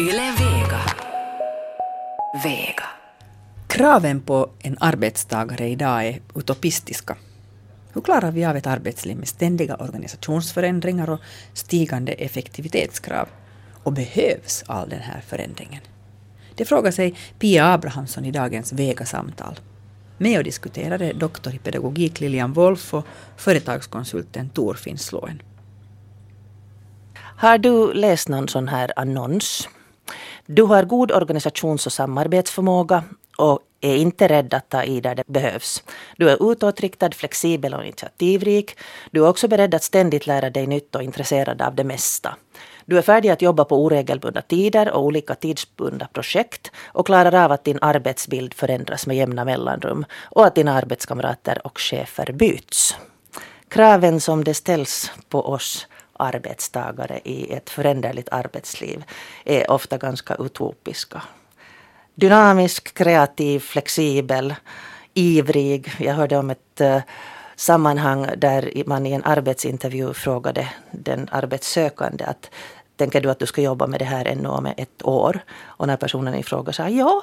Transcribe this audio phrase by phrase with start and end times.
[0.00, 0.80] Yle Vega.
[2.44, 2.84] Vega.
[3.66, 7.16] Kraven på en arbetstagare idag är utopistiska.
[7.92, 11.20] Hur klarar vi av ett arbetsliv med ständiga organisationsförändringar och
[11.52, 13.28] stigande effektivitetskrav?
[13.82, 15.80] Och behövs all den här förändringen?
[16.54, 19.60] Det frågar sig Pia Abrahamsson i dagens Vega-samtal.
[20.18, 23.06] Med och diskuterade doktor i pedagogik Lilian Wolff och
[23.36, 25.42] företagskonsulten Tor Finnslåen.
[27.14, 29.68] Har du läst någon sån här annons?
[30.50, 33.04] Du har god organisations och samarbetsförmåga
[33.38, 35.82] och är inte rädd att ta i där det behövs.
[36.16, 38.78] Du är utåtriktad, flexibel och initiativrik.
[39.10, 42.36] Du är också beredd att ständigt lära dig nytt och intresserad av det mesta.
[42.84, 47.52] Du är färdig att jobba på oregelbundna tider och olika tidsbundna projekt och klarar av
[47.52, 52.96] att din arbetsbild förändras med jämna mellanrum och att dina arbetskamrater och chefer byts.
[53.68, 55.86] Kraven som det ställs på oss
[56.18, 59.04] arbetstagare i ett föränderligt arbetsliv
[59.44, 61.22] är ofta ganska utopiska.
[62.14, 64.54] Dynamisk, kreativ, flexibel,
[65.14, 65.92] ivrig.
[65.98, 67.00] Jag hörde om ett eh,
[67.56, 72.50] sammanhang där man i en arbetsintervju frågade den arbetssökande att
[72.96, 75.40] tänker du att du ska jobba med det här ännu om ett år?
[75.64, 77.22] Och när personen i fråga sa ja,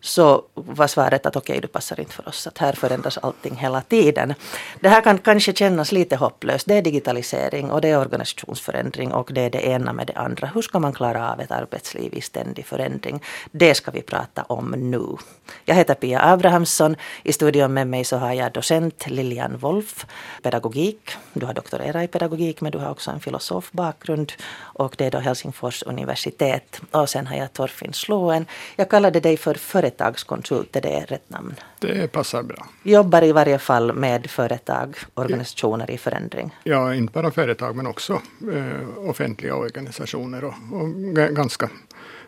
[0.00, 2.46] så var svaret att okej, okay, du passar inte för oss.
[2.46, 4.34] Att här förändras allting hela tiden.
[4.80, 6.66] Det här kan kanske kännas lite hopplöst.
[6.66, 10.50] Det är digitalisering och det är organisationsförändring och det är det ena med det andra.
[10.54, 13.22] Hur ska man klara av ett arbetsliv i ständig förändring?
[13.50, 15.16] Det ska vi prata om nu.
[15.64, 16.96] Jag heter Pia Abrahamsson.
[17.22, 20.06] I studion med mig så har jag docent Lilian Wolf,
[20.42, 21.10] pedagogik.
[21.32, 24.32] Du har doktorerat i pedagogik men du har också en filosofbakgrund
[24.80, 26.80] och det är då Helsingfors universitet.
[26.90, 28.46] Och sen har jag Torfinn Sloen.
[28.76, 31.54] Jag kallade dig för företagskonsult, är det rätt namn?
[31.78, 32.66] Det passar bra.
[32.82, 36.50] Jobbar i varje fall med företag, organisationer i förändring?
[36.64, 38.20] Ja, inte bara företag men också
[38.52, 41.70] eh, offentliga organisationer och, och ganska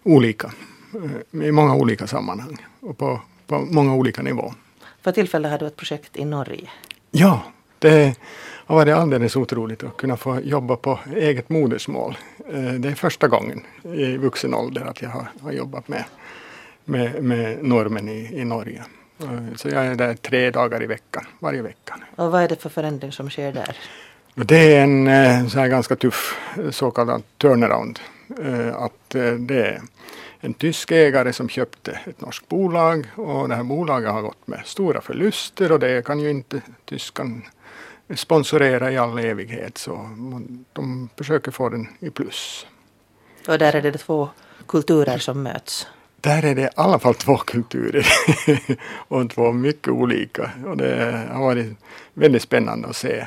[0.03, 0.53] olika.
[1.33, 4.55] Eh, I många olika sammanhang och på, på många olika nivåer.
[5.01, 6.71] För tillfället har du ett projekt i Norge.
[7.11, 7.43] Ja,
[7.79, 8.19] det
[8.67, 12.19] har varit alldeles otroligt att kunna få jobba på eget modersmål.
[12.53, 16.05] Eh, det är första gången i vuxen ålder att jag har jobbat med
[16.85, 18.85] med, med normen i, i Norge.
[19.23, 21.99] Eh, så jag är där tre dagar i veckan, varje vecka.
[22.17, 23.77] Och vad är det för förändring som sker där?
[24.35, 27.99] Det är en eh, så här ganska tuff eh, så kallad turnaround.
[28.75, 29.83] Att det är
[30.41, 34.61] en tysk ägare som köpte ett norskt bolag och det här bolaget har gått med
[34.65, 37.43] stora förluster och det kan ju inte tyskan
[38.15, 39.93] sponsorera i all evighet så
[40.73, 42.67] de försöker få den i plus.
[43.49, 44.29] Och där är det två
[44.67, 45.87] kulturer som möts?
[46.23, 48.07] Där är det i alla fall två kulturer
[49.09, 50.51] och två mycket olika.
[50.67, 51.77] Och det har varit
[52.15, 53.27] väldigt spännande att se,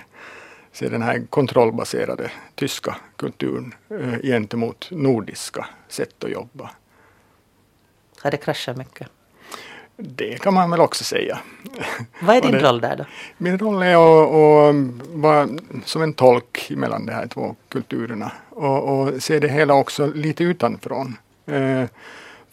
[0.71, 6.69] se den här kontrollbaserade tyska kulturen eh, gentemot nordiska sätt att jobba.
[8.21, 9.07] Har det kraschat mycket?
[9.97, 11.39] Det kan man väl också säga.
[12.19, 13.05] Vad är din det, roll där då?
[13.37, 15.49] Min roll är att, att vara
[15.85, 20.43] som en tolk mellan de här två kulturerna och, och se det hela också lite
[20.43, 21.05] utanför.
[21.45, 21.83] Eh,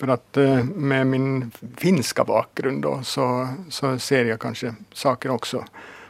[0.02, 5.64] för att eh, med min finska bakgrund då, så, så ser jag kanske saker också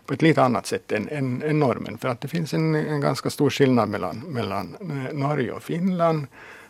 [0.06, 1.98] på ett lite annat sätt än, än, än normen.
[1.98, 6.26] För att det finns en, en ganska stor skillnad mellan, mellan eh, Norge och Finland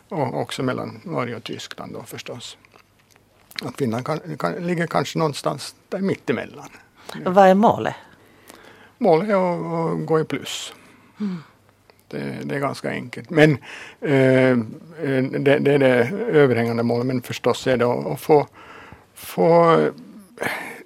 [0.09, 2.57] och också mellan Norge och Tyskland då förstås.
[3.61, 6.69] Att Finland kan, kan, ligger kanske någonstans där mittemellan.
[7.25, 7.95] Vad är målet?
[8.97, 10.73] Målet är att, att gå i plus.
[11.19, 11.43] Mm.
[12.13, 13.29] Det, det, är ganska enkelt.
[13.29, 13.57] Men
[14.01, 17.05] eh, eh, det, det, är det överhängande målet.
[17.05, 18.47] Men förstås är det att få,
[19.13, 19.91] få eh,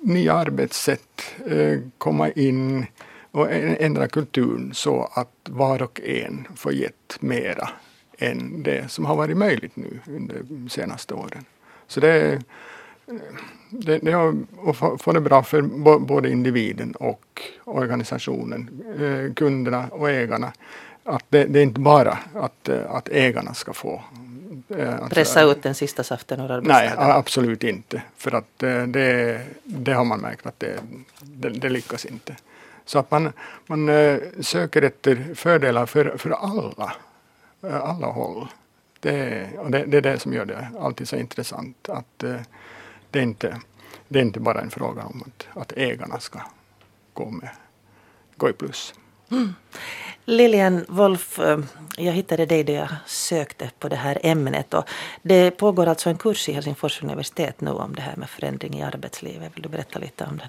[0.01, 2.85] nya arbetssätt eh, komma in
[3.31, 7.69] och ändra kulturen så att var och en får gett mera
[8.17, 11.45] än det som har varit möjligt nu under de senaste åren.
[11.87, 12.41] Så det,
[13.69, 14.33] det, det är
[14.69, 15.61] att få det bra för
[15.99, 20.53] både individen och organisationen, eh, kunderna och ägarna
[21.07, 24.01] att det, det, är inte bara att, eh, att ägarna ska få
[24.69, 28.01] eh, Pressa ut den sista saften ur Nej, absolut inte.
[28.17, 30.79] För att eh, det, det har man märkt att det,
[31.21, 32.35] det, det lyckas inte.
[32.85, 33.33] Så att man,
[33.65, 33.89] man
[34.39, 36.93] söker efter fördelar för, för alla,
[37.61, 38.47] alla håll.
[38.99, 41.89] Det, och det, det är det som gör det alltid så intressant.
[41.89, 42.23] Att
[43.11, 43.61] det, är inte,
[44.07, 46.39] det är inte bara en fråga om att, att ägarna ska
[47.13, 47.49] gå, med,
[48.37, 48.93] gå i plus.
[49.31, 49.55] Mm.
[50.25, 51.59] Lilian Wolf, eh,
[51.97, 54.73] jag hittade dig då jag sökte på det här ämnet.
[54.73, 54.83] Och
[55.21, 58.83] det pågår alltså en kurs i Helsingfors universitet nu om det här med förändring i
[58.83, 59.51] arbetslivet.
[59.55, 60.47] Vill du berätta lite om den?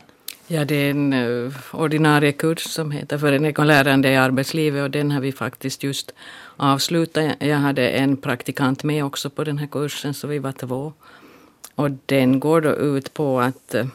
[0.51, 5.11] Ja, det är en eh, ordinarie kurs som heter för lärande i arbetslivet och den
[5.11, 6.15] har vi faktiskt just
[6.57, 7.37] avslutat.
[7.39, 10.93] Jag hade en praktikant med också på den här kursen så vi var två.
[11.75, 13.87] Och den går då ut på att, eh,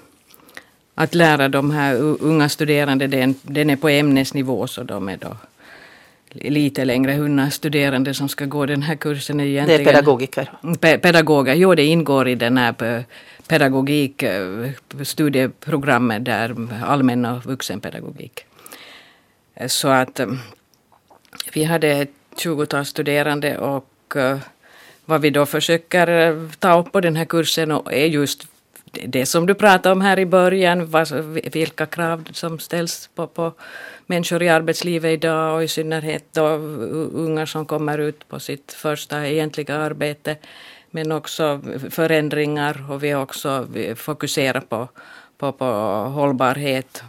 [0.95, 5.38] att lära de här unga studerande, den, den är på ämnesnivå så de är då
[6.34, 9.40] lite längre hunna studerande som ska gå den här kursen.
[9.40, 9.84] Egentligen.
[9.84, 10.51] Det är pedagogiker?
[10.80, 13.04] Pe pedagoger, jo det ingår i den här
[13.48, 14.69] pedagogik, eh,
[15.04, 16.56] studieprogrammet där
[16.86, 18.46] allmän och vuxenpedagogik.
[19.68, 20.28] Så att eh,
[21.54, 24.38] vi hade ett tjugotal studerande och eh,
[25.06, 28.48] vad vi då försöker ta upp på den här kursen är just
[28.94, 30.90] det som du pratade om här i början,
[31.51, 33.54] vilka krav som ställs på, på
[34.06, 36.48] människor i arbetslivet idag och i synnerhet då
[37.13, 40.38] unga som kommer ut på sitt första egentliga arbete.
[40.92, 44.88] Men också förändringar och vi har också fokuserat på,
[45.38, 45.66] på, på
[46.16, 47.04] hållbarhet,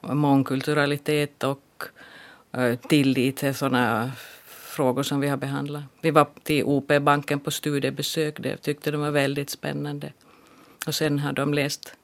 [0.00, 1.84] mångkulturalitet och
[2.52, 4.12] eh, tillit till sådana
[4.46, 5.82] frågor som vi har behandlat.
[6.00, 10.12] Vi var till OP-banken på studiebesök, det tyckte de var väldigt spännande.
[10.86, 11.94] Och sen har de läst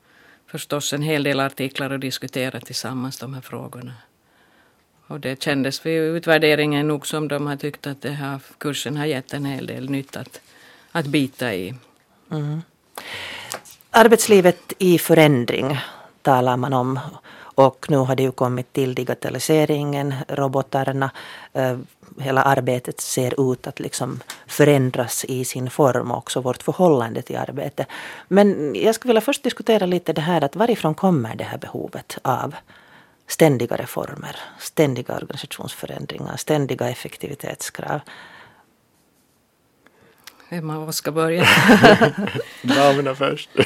[0.46, 3.92] förstås en hel del artiklar och diskuterat tillsammans de här frågorna.
[5.06, 9.06] Och det kändes vid utvärderingen nog som de har tyckt att det här kursen har
[9.06, 10.40] gett en hel del nytt att,
[10.92, 11.74] att bita i.
[12.30, 12.62] Mm.
[13.90, 15.78] Arbetslivet i förändring
[16.22, 17.00] talar man om.
[17.66, 21.10] Och nu har det ju kommit till digitaliseringen, robotarna.
[21.52, 21.78] Eh,
[22.18, 27.36] hela arbetet ser ut att liksom förändras i sin form och också vårt förhållande till
[27.36, 27.86] arbete.
[28.28, 32.18] Men jag skulle vilja först diskutera lite det här att varifrån kommer det här behovet
[32.22, 32.54] av
[33.26, 38.00] ständiga reformer, ständiga organisationsförändringar, ständiga effektivitetskrav.
[40.52, 41.42] Av oss ska börja?
[42.62, 43.50] Damerna först.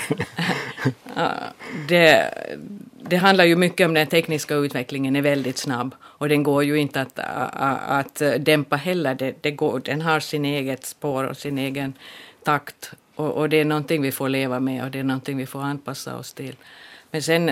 [1.88, 2.34] det,
[3.00, 6.76] det handlar ju mycket om den tekniska utvecklingen är väldigt snabb och den går ju
[6.76, 9.14] inte att, att, att dämpa heller.
[9.14, 11.92] Det, det går, den har sin eget spår och sin egen
[12.44, 15.46] takt och, och, det är någonting vi får leva med och det är någonting vi
[15.46, 16.56] får anpassa oss till.
[17.10, 17.50] Men sen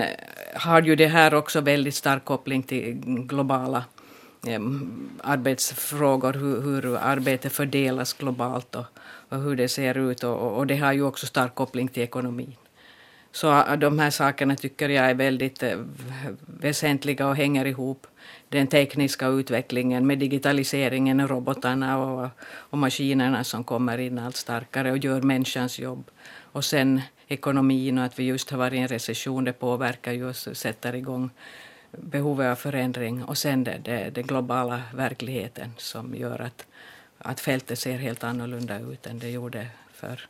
[0.55, 3.83] har ju det här också väldigt stark koppling till globala
[5.21, 8.85] arbetsfrågor, hur, hur arbetet fördelas globalt och,
[9.33, 12.55] och hur det ser ut och, och, det har ju också stark koppling till ekonomin.
[13.31, 15.77] Så äh, de här sakerna tycker jag är väldigt äh,
[16.45, 18.07] väsentliga och hänger ihop.
[18.49, 22.29] Den tekniska utvecklingen med digitaliseringen och robotarna och,
[22.71, 26.11] och maskinerna som kommer in allt starkare och gör människans jobb.
[26.53, 30.29] Och sen ekonomin och att vi just har varit i en recession, det påverkar ju
[30.29, 31.29] oss och sätter igång
[31.91, 33.23] behovet av förändring.
[33.23, 36.65] Och sen den globala verkligheten som gör att,
[37.23, 40.27] att fältet ser helt annorlunda ut än det gjorde för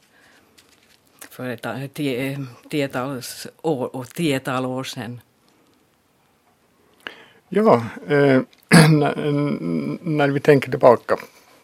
[1.33, 5.21] för ett eh, tiotals eh, år, och tiotal år sedan.
[7.49, 8.41] Ja, eh,
[10.01, 11.15] när vi tänker tillbaka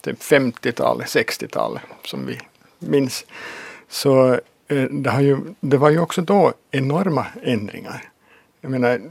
[0.01, 2.39] till 50-talet, 60-talet som vi
[2.79, 3.25] minns,
[3.89, 4.33] så
[4.67, 8.09] eh, det, har ju, det var ju också då enorma ändringar.
[8.61, 9.01] Jag menar,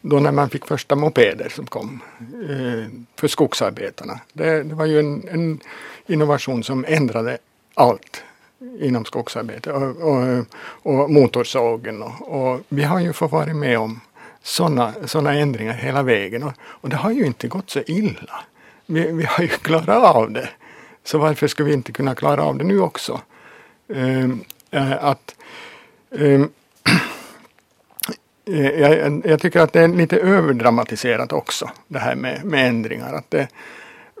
[0.00, 4.20] då när man fick första mopeder som kom eh, för skogsarbetarna.
[4.32, 5.60] Det, det var ju en, en,
[6.06, 7.38] innovation som ändrade
[7.74, 8.22] allt
[8.80, 10.44] inom skogsarbete och, och,
[10.82, 12.02] och motorsågen.
[12.02, 14.00] Och, och, vi har ju fått vara med om
[14.42, 18.40] sådana såna ändringar hela vägen och, och det har ju inte gått så illa.
[18.86, 20.48] Vi, vi har ju klarat av det.
[21.04, 23.20] Så varför ska vi inte kunna klara av det nu också?
[23.88, 24.24] Eh,
[24.70, 25.36] eh att
[26.10, 26.44] eh,
[28.48, 33.12] Eh, jag, jag, tycker att det är lite överdramatiserat också det här med, med ändringar.
[33.12, 33.48] Att det,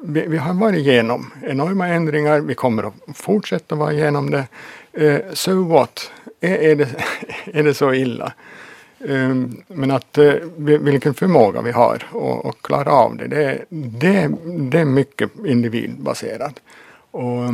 [0.02, 4.44] vi, vi, har varit igenom enorma ändringar, vi kommer att fortsätta vara igenom det.
[4.92, 6.10] Eh, so what?
[6.40, 6.88] Är, är, det,
[7.44, 8.32] är det så illa?
[9.00, 9.34] Eh,
[9.66, 12.02] men att eh, vilken förmåga vi har
[12.44, 14.30] att klara av det, det, det,
[14.70, 16.54] det är mycket individbaserat.
[17.10, 17.44] Och,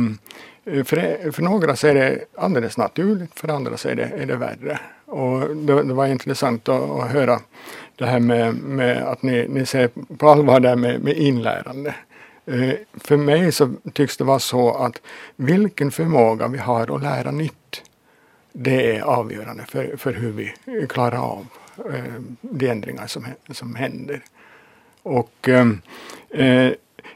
[0.65, 4.25] eh, för, för några så är det alldeles naturligt, för andra så är det, är
[4.25, 4.79] det värre.
[5.05, 7.39] Och det, det var intressant att, att, höra
[7.95, 11.95] det här med, med att ni, ni ser på allvar där med, med inlärande.
[12.45, 15.01] Eh, för mig så tycks det vara så att
[15.35, 17.81] vilken förmåga vi har att lära nytt,
[18.53, 20.53] det är avgörande för, för hur vi
[20.89, 21.47] klarar av
[21.93, 24.21] eh, de ändringar som, som händer.
[25.03, 25.67] Och eh,
[26.29, 26.71] eh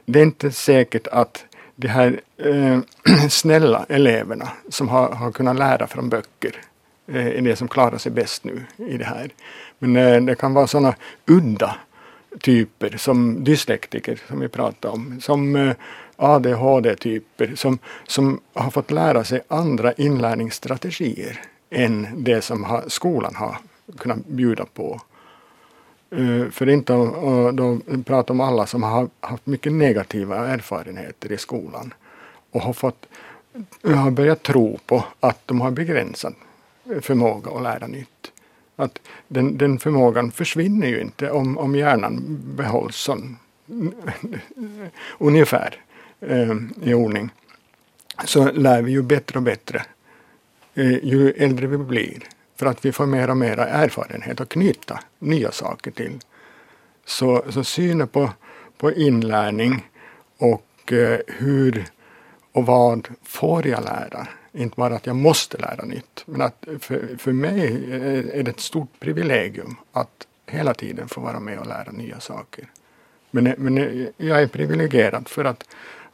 [0.05, 2.79] det är inte säkert att de här eh,
[3.29, 6.61] snälla eleverna som har, har kunnat lära från böcker
[7.13, 9.29] Eh, är det som klarar sig bäst nu i det här.
[9.79, 11.75] Men eh, det kan vara sådana udda
[12.41, 15.75] typer som dyslektiker som vi pratade om, som eh,
[16.15, 23.57] ADHD-typer som, som har fått lära sig andra inlärningsstrategier än det som har, skolan har
[23.97, 25.01] kunnat bjuda på.
[26.15, 31.37] Uh, för inte att då prata om alla som har haft mycket negativa erfarenheter i
[31.37, 31.93] skolan
[32.51, 33.05] och har, fått,
[33.83, 36.33] har börjat tro på att de har begränsat
[37.01, 38.31] förmåga att lära nytt.
[38.75, 43.37] Att den, den förmågan försvinner ju inte om, om hjärnan behålls som
[45.17, 45.83] ungefär
[46.21, 47.29] eh, i ordning.
[48.25, 49.85] Så lär vi ju bättre och bättre
[50.73, 52.23] eh, ju äldre vi blir.
[52.55, 56.19] För att vi får mer och mer erfarenhet att knyta nya saker till.
[57.05, 58.29] Så, så synen på,
[58.77, 59.87] på inlärning
[60.37, 61.85] och eh, hur
[62.51, 64.27] och vad får jag lära?
[64.53, 67.93] Inte bara att jag måste lära nytt, men att för, för mig
[68.33, 72.65] är det ett stort privilegium att hela tiden få vara med och lära nya saker.
[73.31, 75.63] Men, men jag är privilegierad för att,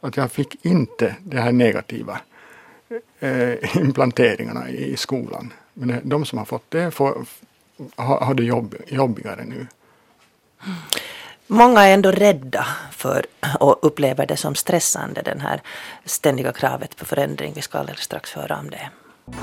[0.00, 2.20] att jag fick inte de här negativa
[3.20, 5.52] eh, implanteringarna i skolan.
[5.74, 7.26] Men de som har fått det får,
[7.94, 9.66] har, har det jobb, jobbigare nu.
[11.48, 13.26] Många är ändå rädda för
[13.60, 15.60] och upplever det som stressande, den här
[16.04, 17.52] ständiga kravet på förändring.
[17.54, 18.90] Vi ska alldeles strax höra om det.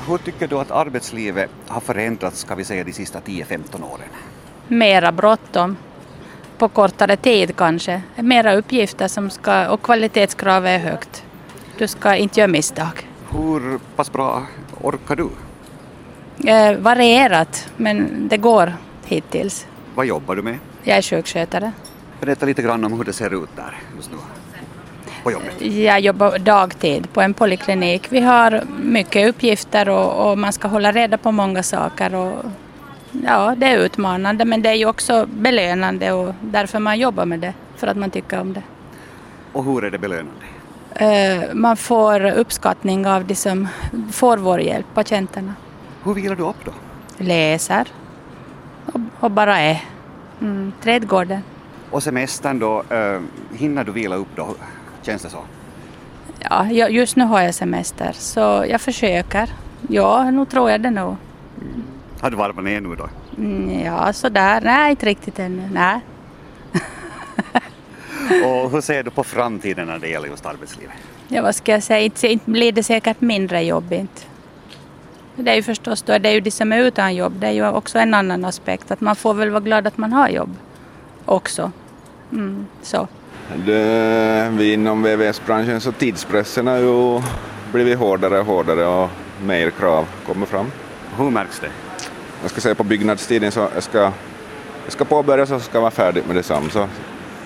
[0.08, 4.08] Hur tycker du att arbetslivet har förändrats, ska vi säga, de sista 10-15 åren?
[4.68, 5.78] Mera bråttom,
[6.58, 8.02] på kortare tid kanske.
[8.16, 11.24] Mera uppgifter som ska, och kvalitetskravet är högt.
[11.78, 13.08] Du ska inte göra misstag.
[13.30, 14.46] Hur pass bra
[14.82, 15.30] orkar du?
[16.50, 18.74] Eh, varierat, men det går
[19.06, 19.68] hittills.
[19.96, 20.58] Vad jobbar du med?
[20.84, 21.72] Jag är sjukskötare.
[22.26, 24.18] Berätta lite grann om hur det ser ut där just nu
[25.24, 25.62] på jobbet.
[25.62, 28.08] Jag jobbar dagtid på en poliklinik.
[28.10, 32.16] Vi har mycket uppgifter och, och, man ska hålla reda på många saker.
[32.16, 32.46] Och,
[33.26, 37.40] ja, det är utmanande men det är ju också belönande och därför man jobbar med
[37.40, 38.64] det, för att man tycker om det.
[39.54, 40.46] Och hur är det belönande?
[41.02, 43.68] Uh, man får uppskattning av de som
[44.12, 45.54] får vår hjälp, patienterna.
[46.04, 46.72] Hur vilar du upp då?
[47.18, 47.88] Läser
[48.86, 49.82] och, och bara är.
[50.42, 51.42] Mm, trädgården.
[51.94, 53.22] Och semestern då, uh,
[53.58, 54.56] hinner du vila upp då,
[55.02, 55.44] känns det så?
[56.40, 59.50] Ja, just nu har jag semester så jag försöker.
[59.90, 61.16] Ja, nu tror jag det nog.
[61.62, 61.84] Mm.
[62.20, 63.10] Har du varvat ner nu då?
[63.38, 64.62] Mm, ja, sådär.
[64.62, 65.70] Nej, inte riktigt ännu.
[65.74, 66.00] Nej.
[68.46, 70.96] och hur ser du på framtiden när det gäller just arbetslivet?
[71.28, 74.28] Ja, vad ska jag säga, inte, inte blir det säkert mindre jobbigt.
[75.36, 77.52] Det är ju förstås då, det är ju de som är utan jobb, det är
[77.52, 80.58] ju också en annan aspekt, att man får väl vara glad att man har jobb
[81.26, 81.72] också.
[82.34, 83.08] Mm, så.
[83.66, 87.22] Det, vi inom VVS-branschen så tidspressen har ju
[87.72, 89.10] blivit hårdare och hårdare och
[89.46, 90.66] mer krav kommer fram.
[91.18, 91.70] Hur märks det?
[92.42, 94.00] Jag ska säga på byggnadstiden så jag ska,
[94.84, 96.88] jag ska påbörja så ska jag vara färdig med detsamma så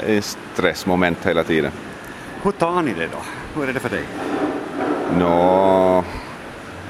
[0.05, 1.71] det är stressmoment hela tiden.
[2.43, 3.17] Hur tar ni det då?
[3.59, 4.03] Hur är det för dig?
[5.19, 6.03] Nå,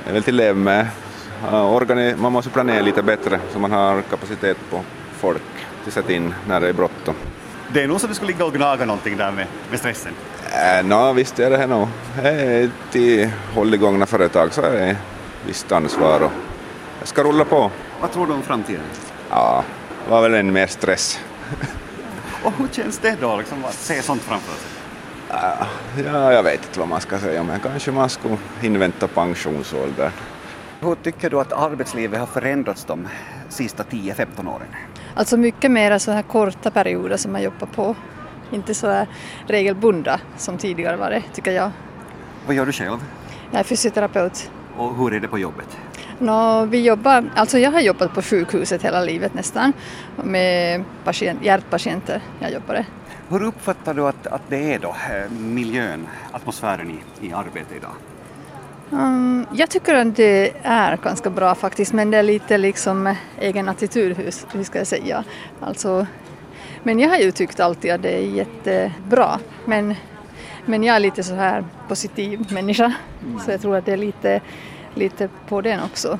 [0.04, 0.88] det är väl till leva med.
[2.18, 5.42] Man måste planera lite bättre så man har kapacitet på folk
[5.84, 7.16] till sätta in när det är bråttom.
[7.74, 10.14] Det är nog så du skulle ligga och gnaga någonting där med, med stressen?
[10.80, 11.88] Äh, Nå, visst är det nog.
[12.92, 14.98] Till hålligångna företag så är det
[15.46, 16.32] visst ansvar och
[17.00, 17.72] jag ska rulla på.
[18.02, 18.84] Vad tror du om framtiden?
[19.30, 19.64] Ja,
[20.06, 21.20] det var väl en mer stress.
[22.44, 24.70] och hur känns det då liksom, att se sånt framför sig?
[26.06, 30.12] Ja, jag vet inte vad man ska säga, men kanske man skulle invänta pensionsåldern.
[30.80, 33.08] Hur tycker du att arbetslivet har förändrats de
[33.50, 34.68] sista 10-15 åren?
[35.18, 37.96] Alltså mycket mer så här korta perioder som man jobbar på.
[38.52, 39.08] Inte så här
[39.48, 41.72] regelbundna som tidigare var det, tycker jag.
[42.46, 42.98] Vad gör du själv?
[43.52, 44.52] Jag är fysioterapeut.
[44.78, 45.78] Och hur är det på jobbet?
[46.20, 49.74] No, vi jobbar, alltså jag har jobbat på sjukhuset hela livet nästan
[50.24, 52.22] med patient, hjärtpatienter.
[52.40, 52.86] Jag jobbade.
[53.30, 57.94] Hur uppfattar du att, att det är då, eh, miljön, atmosfären i, i arbetet idag?
[58.92, 63.70] Um, jag tycker att det är ganska bra faktiskt, men det är lite liksom egen
[63.70, 65.24] attityd, hur, hur ska jag säga.
[65.62, 66.08] Alltså,
[66.84, 69.96] men jag har ju tyckt alltid att det är jättebra, men,
[70.66, 73.40] men jag är lite så här positiv människa, mm.
[73.40, 74.42] så jag tror att det är lite,
[74.94, 76.20] lite på den också.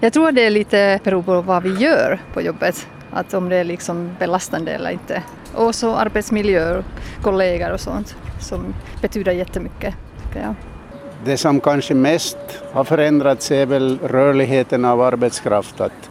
[0.00, 3.48] Jag tror att det är lite beror på vad vi gör på jobbet, att om
[3.48, 5.22] det är liksom belastande eller inte.
[5.54, 6.82] Och så arbetsmiljö,
[7.22, 9.94] kollegor och sånt som betyder jättemycket.
[10.34, 10.54] Ja.
[11.24, 12.38] Det som kanske mest
[12.72, 15.80] har förändrats är väl rörligheten av arbetskraft.
[15.80, 16.10] Att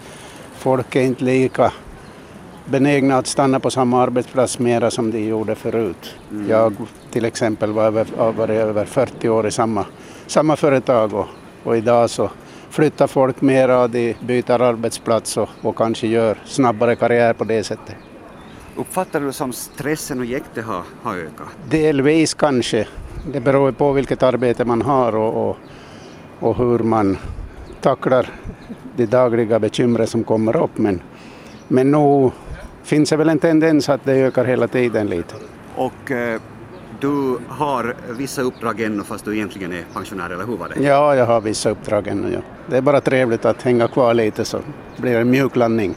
[0.53, 1.71] folk är inte lika
[2.65, 6.15] benägna att stanna på samma arbetsplats mera som de gjorde förut.
[6.31, 6.49] Mm.
[6.49, 6.73] Jag
[7.11, 9.85] till exempel var över, varit över 40 år i samma,
[10.27, 11.27] samma företag och,
[11.63, 12.29] och idag så
[12.69, 17.63] flyttar folk mera och de byter arbetsplats och, och kanske gör snabbare karriär på det
[17.63, 17.95] sättet.
[18.75, 21.47] Uppfattar du som stressen och jäktet har, har ökat?
[21.69, 22.87] Delvis kanske.
[23.31, 25.57] Det beror på vilket arbete man har och, och,
[26.39, 27.17] och hur man
[27.81, 28.29] tacklar
[28.95, 30.77] de dagliga bekymren som kommer upp.
[30.77, 31.01] Men,
[31.67, 32.31] men nu
[32.83, 35.35] finns det väl en tendens att det ökar hela tiden lite.
[35.75, 36.41] Och eh,
[36.99, 40.83] du har vissa uppdrag ännu fast du egentligen är pensionär, eller hur var det?
[40.83, 42.33] Ja, jag har vissa uppdrag ännu.
[42.33, 42.39] Ja.
[42.67, 44.59] Det är bara trevligt att hänga kvar lite så
[44.97, 45.95] blir det en mjuk landning.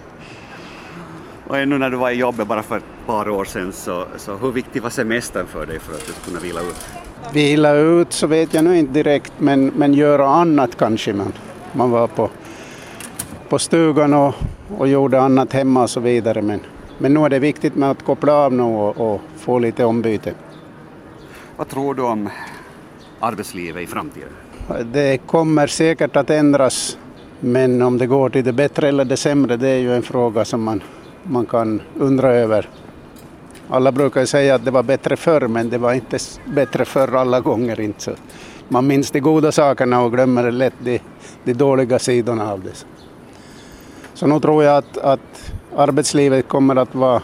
[1.47, 4.37] Och ännu när du var i jobbet bara för ett par år sedan, så, så
[4.37, 7.10] hur viktig var semestern för dig för att du skulle kunna vila ut?
[7.33, 11.13] Vila ut så vet jag nu inte direkt, men, men göra annat kanske.
[11.13, 11.33] Man,
[11.73, 12.31] man var på,
[13.49, 14.35] på stugan och,
[14.79, 16.43] och gjorde annat hemma och så vidare.
[16.43, 16.61] Men,
[16.99, 20.35] men nu är det viktigt med att koppla av nu och, och få lite ombyte.
[21.57, 22.29] Vad tror du om
[23.21, 24.29] arbetslivet i framtiden?
[24.93, 26.99] Det kommer säkert att ändras,
[27.41, 30.45] men om det går till det bättre eller det sämre, det är ju en fråga
[30.45, 30.83] som man,
[31.23, 32.69] man kan undra över.
[33.71, 37.41] Alla brukar säga att det var bättre förr, men det var inte bättre förr alla
[37.41, 37.81] gånger.
[37.81, 38.13] Inte så.
[38.69, 41.01] Man minns de goda sakerna och glömmer lätt de,
[41.45, 42.85] de dåliga sidorna av det.
[44.15, 47.23] Så nu tror jag att, att arbetslivet kommer att vara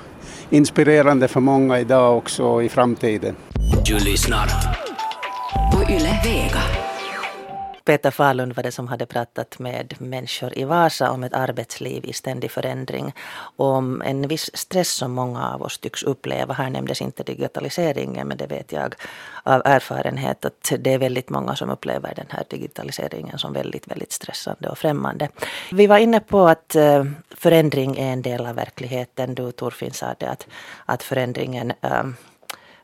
[0.50, 3.36] inspirerande för många idag också och i framtiden.
[3.86, 4.46] Du lyssnar
[5.72, 6.85] på Yle Vega.
[7.86, 12.12] Peter Falund var det som hade pratat med människor i Vasa om ett arbetsliv i
[12.12, 13.14] ständig förändring.
[13.56, 16.54] Om en viss stress som många av oss tycks uppleva.
[16.54, 18.94] Här nämndes inte digitaliseringen men det vet jag
[19.42, 24.12] av erfarenhet att det är väldigt många som upplever den här digitaliseringen som väldigt, väldigt
[24.12, 25.28] stressande och främmande.
[25.72, 29.34] Vi var inne på att eh, förändring är en del av verkligheten.
[29.34, 30.46] Du Torfinn sa det att,
[30.86, 32.04] att förändringen eh,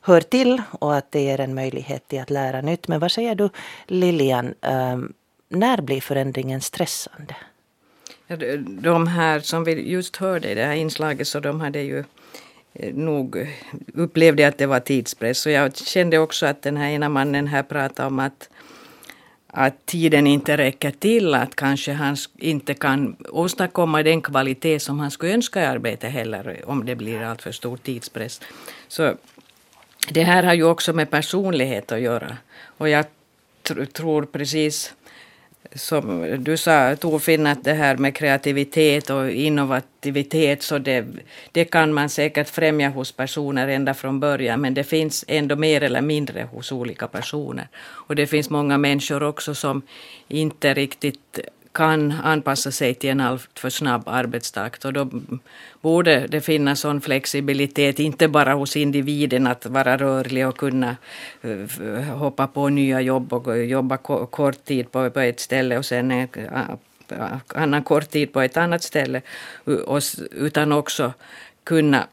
[0.03, 2.89] hör till och att det ger en möjlighet till att lära nytt.
[2.89, 3.51] Men vad säger du
[3.87, 5.13] Lilian, ehm,
[5.49, 7.37] när blir förändringen stressande?
[8.67, 12.05] De här som vi just hörde i det här inslaget så de hade ju
[12.73, 13.49] eh, nog
[13.95, 15.47] upplevde att det var tidspress.
[15.47, 18.49] Och jag kände också att den här ena mannen här pratade om att,
[19.47, 25.11] att tiden inte räcker till, att kanske han inte kan åstadkomma den kvalitet som han
[25.11, 28.41] skulle önska i arbetet heller om det blir alltför stor tidspress.
[28.89, 29.15] Så
[30.09, 32.37] det här har ju också med personlighet att göra.
[32.79, 33.05] Och jag
[33.63, 34.95] tr tror precis
[35.75, 41.05] som du sa Torfinn, att det här med kreativitet och innovativitet, så det,
[41.53, 45.83] det kan man säkert främja hos personer ända från början, men det finns ändå mer
[45.83, 47.69] eller mindre hos olika personer.
[47.79, 49.83] Och det finns många människor också som
[50.29, 51.39] inte riktigt
[51.73, 54.85] kan anpassa sig till en alltför snabb arbetstakt.
[54.85, 55.09] Och då
[55.81, 60.97] borde det finnas sån flexibilitet, inte bara hos individen att vara rörlig och kunna
[61.43, 66.29] eh, hoppa på nya jobb och jobba kort tid på, ett ställe och sen eh,
[66.35, 69.23] en annan kort tid på ett annat ställe.
[70.31, 71.13] Utan också
[71.65, 72.07] kunna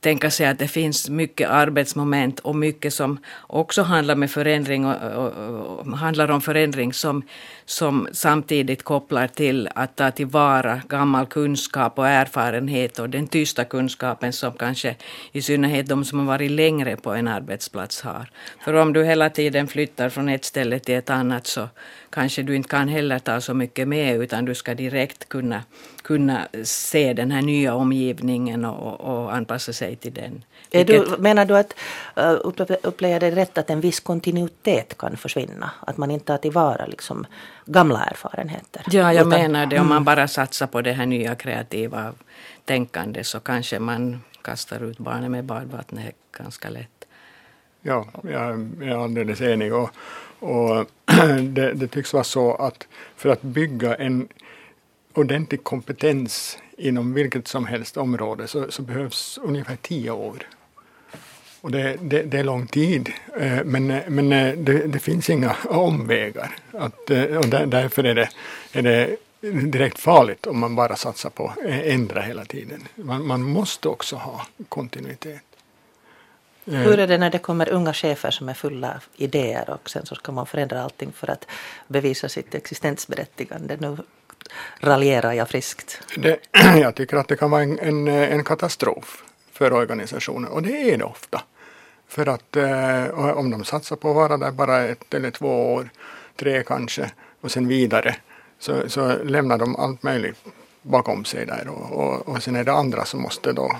[0.00, 4.96] tänka sig att det finns mycket arbetsmoment och mycket som också handlar, med förändring och,
[5.12, 5.32] och,
[5.78, 7.22] och, handlar om förändring som,
[7.64, 14.32] som samtidigt kopplar till att ta tillvara gammal kunskap och erfarenhet och den tysta kunskapen
[14.32, 14.96] som kanske
[15.32, 18.30] i synnerhet de som har varit längre på en arbetsplats har.
[18.64, 21.68] För om du hela tiden flyttar från ett ställe till ett annat så
[22.10, 25.62] kanske du inte kan heller ta så mycket med utan du ska direkt kunna,
[26.06, 30.44] kunna se den här nya omgivningen och, och anpassa sig till den.
[30.70, 31.74] Är du, menar du att,
[32.18, 35.70] uh, upplever det rätt att en viss kontinuitet kan försvinna?
[35.80, 37.26] Att man inte tar tillvara liksom
[37.64, 38.82] gamla erfarenheter?
[38.86, 39.80] Ja, jag Utan, menar det.
[39.80, 40.04] Om man mm.
[40.04, 42.12] bara satsar på det här nya kreativa
[42.64, 47.06] tänkandet så kanske man kastar ut barnet med badvattnet ganska lätt.
[47.82, 49.74] Ja, jag är alldeles enig.
[49.74, 49.90] Och,
[50.40, 50.86] och
[51.42, 54.28] det, det tycks vara så att för att bygga en
[55.18, 60.46] ordentlig kompetens inom vilket som helst område så, så behövs ungefär tio år.
[61.60, 65.30] Och det, det, det, är lång tid, eh, men, eh, men eh, det, det finns
[65.30, 66.56] inga omvägar.
[66.72, 68.28] Att, och där, därför är det,
[68.72, 69.16] är det
[69.50, 72.88] direkt farligt om man bara satsar på att ändra hela tiden.
[72.94, 75.42] Man, man måste också ha kontinuitet.
[76.64, 80.06] Hur är det när det kommer unga chefer som är fulla av idéer och sen
[80.06, 81.46] så ska man förändra allting för att
[81.88, 83.76] bevisa sitt existensberättigande?
[83.80, 83.96] Nu
[84.80, 86.00] raljerar jag friskt.
[86.16, 86.38] Det,
[86.80, 90.98] jag tycker att det kan vara en, en, en katastrof för organisationen och det är
[90.98, 91.42] det ofta.
[92.08, 95.88] För att eh, om de satsar på att vara där bara ett eller två år,
[96.36, 98.16] tre kanske, och sen vidare,
[98.58, 100.44] så, så lämnar de allt möjligt
[100.82, 103.76] bakom sig där och, och, och sen är det andra som måste då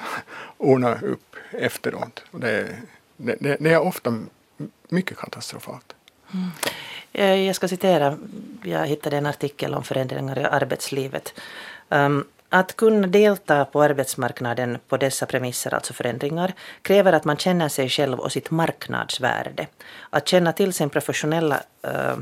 [0.56, 2.22] ordna upp efteråt.
[2.30, 2.76] Och det,
[3.16, 4.18] det, det är ofta
[4.88, 5.94] mycket katastrofalt.
[6.32, 6.50] Mm.
[7.12, 8.18] Eh, jag ska citera,
[8.64, 11.34] jag hittade en artikel om förändringar i arbetslivet.
[11.88, 17.68] Um, att kunna delta på arbetsmarknaden på dessa premisser, alltså förändringar, kräver att man känner
[17.68, 19.66] sig själv och sitt marknadsvärde.
[20.10, 22.16] Att känna till sin professionella uh,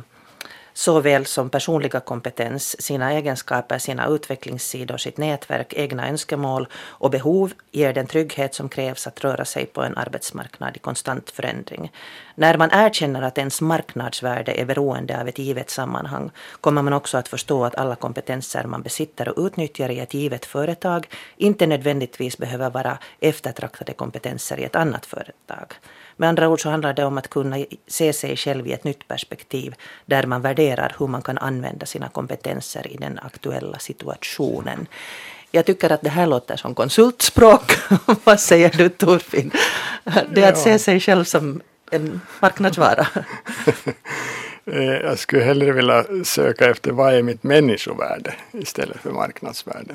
[0.79, 7.93] såväl som personliga kompetens, sina egenskaper, sina utvecklingssidor, sitt nätverk, egna önskemål och behov ger
[7.93, 11.93] den trygghet som krävs att röra sig på en arbetsmarknad i konstant förändring.
[12.35, 17.19] När man erkänner att ens marknadsvärde är beroende av ett givet sammanhang kommer man också
[17.19, 22.39] att förstå att alla kompetenser man besitter och utnyttjar i ett givet företag inte nödvändigtvis
[22.39, 25.75] behöver vara eftertraktade kompetenser i ett annat företag.
[26.21, 29.09] Med andra ord så handlar det om att kunna se sig själv i ett nytt
[29.09, 29.75] perspektiv
[30.07, 34.87] där man värderar hur man kan använda sina kompetenser i den aktuella situationen.
[35.51, 37.73] Jag tycker att det här låter som konsultspråk.
[38.25, 39.51] Vad säger du Torfinn?
[40.35, 43.07] Det är att se sig själv som en marknadsvara.
[44.73, 49.95] Eh, jag skulle hellre vilja söka efter vad är mitt människovärde istället för marknadsvärde.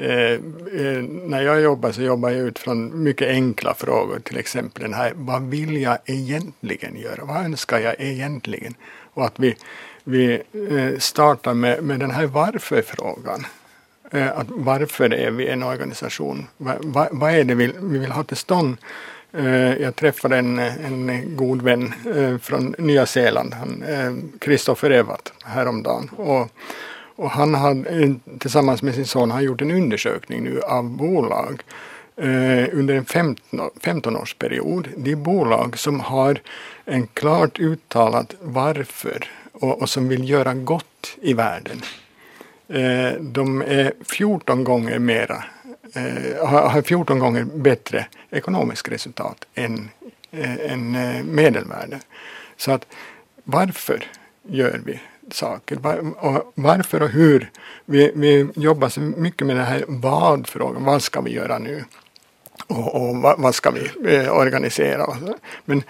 [0.00, 4.94] Eh, eh, när jag jobbar så jobbar jag utifrån mycket enkla frågor, till exempel den
[4.94, 7.24] här, vad vill jag egentligen göra?
[7.24, 8.74] Vad önskar jag egentligen?
[9.14, 9.56] Och att vi,
[10.04, 13.46] vi eh, startar med, med den här varför-frågan.
[14.10, 16.46] Eh, att varför är vi en organisation?
[16.56, 18.76] Va, va, vad är det vi, vi vill ha till stånd?
[19.32, 23.54] Eh, jag träffade en, en god vän eh, från Nya Zeeland,
[24.38, 26.08] Kristoffer Evat, häromdagen.
[26.16, 26.50] Och,
[27.16, 31.62] och han har eh, tillsammans med sin son har gjort en undersökning nu av bolag
[32.16, 34.88] eh, under en 15, 15-årsperiod.
[34.96, 36.38] De bolag som har
[36.84, 41.82] en klart uttalat varför och, och som vill göra gott i världen.
[42.68, 45.44] Eh, de är 14 gånger mera
[45.94, 49.88] eh, har 14 gånger bättre ekonomiskt resultat än,
[50.30, 52.00] eh, än eh, medelvärde.
[52.56, 52.86] Så att
[53.44, 54.04] varför
[54.42, 55.78] gör vi saker.
[56.16, 57.50] och varför och hur.
[57.84, 60.84] Vi, vi jobbar så mycket med den här vad-frågan.
[60.84, 61.84] Vad ska vi göra nu?
[62.66, 65.06] Och, och vad, vad, ska vi eh, organisera?
[65.64, 65.82] Men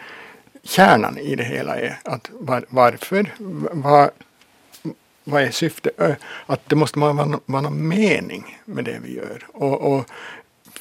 [0.63, 3.33] kärnan i det hela är att var, varför?
[3.73, 4.11] Var,
[5.25, 6.21] vad är syftet?
[6.47, 9.47] Att det måste vara, vara någon mening med det vi gör.
[9.53, 10.11] Och, och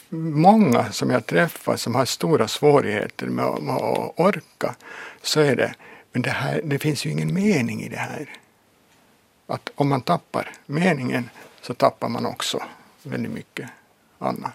[0.09, 4.75] många som jag träffar som har stora svårigheter med, med att orka
[5.21, 5.73] så är det
[6.15, 8.29] men det, här, det finns ju ingen mening i det här
[9.47, 11.29] att om man tappar meningen
[11.61, 12.59] så tappar man också
[13.03, 13.69] väldigt mycket
[14.19, 14.51] annat.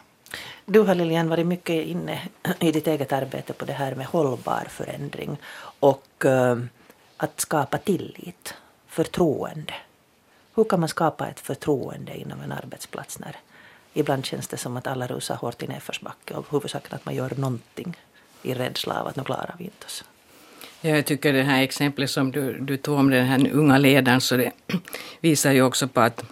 [0.65, 2.29] Du har Lilian varit mycket inne
[2.61, 5.39] i ditt eget arbete på det här med hållbar förändring
[5.81, 6.59] och eh,
[7.17, 8.55] att skapa tillit,
[8.87, 9.75] förtroende.
[10.55, 13.37] Hur kan man skapa ett förtroende inom en arbetsplats när
[13.93, 17.33] ibland känns det som att alla rusar hårt i nedförsbacke och huvudsaken att man gör
[17.37, 17.97] någonting
[18.43, 20.05] i rädsla av att nu klarar vi inte oss.
[20.81, 24.37] Jag tycker det här exemplet som du, du tog om den här unga ledaren så
[24.37, 24.53] det
[25.21, 26.25] visar ju också på att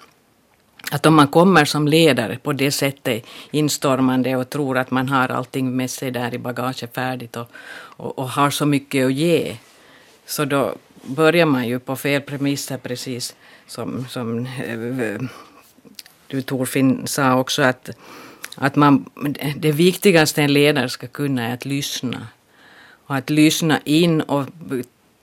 [0.91, 5.29] att om man kommer som ledare på det sättet instormande och tror att man har
[5.29, 7.51] allting med sig där i bagaget färdigt och,
[7.97, 9.57] och, och, har så mycket att ge,
[10.27, 15.29] så då börjar man ju på fel premisser precis som, som eh,
[16.27, 17.91] du Torfinn sa också att,
[18.57, 19.11] att man,
[19.57, 22.27] det viktigaste en ledare ska kunna är att lyssna
[23.15, 24.47] att lyssna in och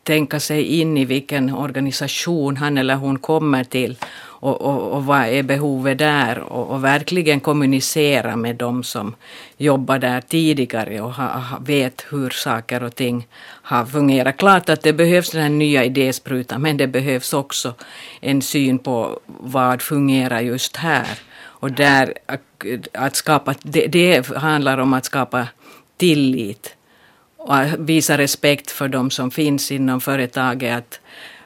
[0.03, 3.97] tänka sig in i vilken organisation han eller hon kommer till
[4.45, 9.15] och, och, och vad är behovet där och, och, verkligen kommunicera med dem som
[9.57, 13.27] jobbar där tidigare och ha, ha, vet hur saker och ting
[13.61, 14.37] har fungerat.
[14.37, 17.73] Klart att det behövs den här nya idésprutan men det behövs också
[18.21, 21.19] en syn på vad fungerar just här.
[21.43, 22.13] Och där
[22.93, 25.47] att skapa, det, det handlar om att skapa
[25.97, 26.75] tillit
[27.45, 30.77] och visa respekt för de som finns inom företaget.
[30.77, 30.99] Att,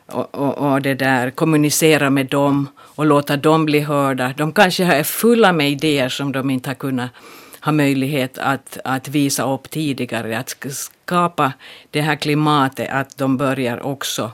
[0.05, 4.33] och, och, och, det där, kommunicera med dem och låta dem bli hörda.
[4.37, 7.09] De kanske är fulla med idéer som de inte har kunnat
[7.61, 10.37] ha möjlighet att, att visa upp tidigare.
[10.37, 11.53] Att skapa
[11.91, 14.31] det här klimatet att de börjar också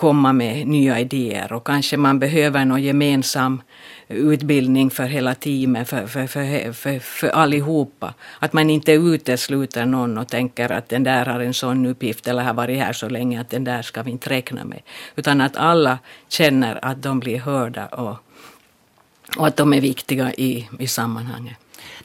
[0.00, 3.62] komma med nya idéer och kanske man behöver någon gemensam
[4.08, 8.14] utbildning för hela teamet, för, för, för, för, för allihopa.
[8.38, 12.42] Att man inte utesluter någon och tänker att den där har en sån uppgift eller
[12.42, 14.80] har varit här så länge att den där ska vi inte räkna med.
[15.16, 18.16] Utan att alla känner att de blir hörda och,
[19.36, 21.56] och att de är viktiga i, i sammanhanget.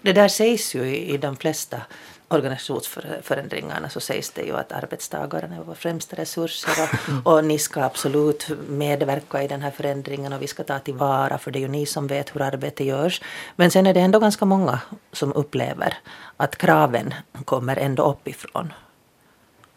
[0.01, 1.81] Det där sägs ju i, i de flesta
[2.27, 7.83] organisationsförändringarna så sägs det ju att arbetstagaren är vår främsta resurs och, och, ni ska
[7.83, 11.67] absolut medverka i den här förändringen och vi ska ta tillvara för det är ju
[11.67, 13.21] ni som vet hur arbetet görs.
[13.55, 14.79] Men sen är det ändå ganska många
[15.11, 15.97] som upplever
[16.37, 17.13] att kraven
[17.45, 18.73] kommer ändå uppifrån.